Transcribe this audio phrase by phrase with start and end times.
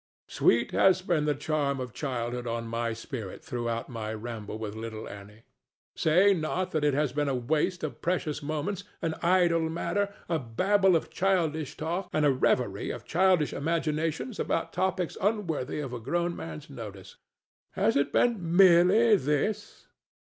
[0.27, 5.07] Sweet has been the charm of childhood on my spirit throughout my ramble with little
[5.07, 5.43] Annie.
[5.95, 10.39] Say not that it has been a waste of precious moments, an idle matter, a
[10.39, 15.99] babble of childish talk and a reverie of childish imaginations about topics unworthy of a
[15.99, 17.17] grown man's notice.
[17.73, 19.85] Has it been merely this?